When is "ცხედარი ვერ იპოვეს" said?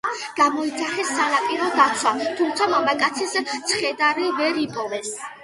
3.75-5.15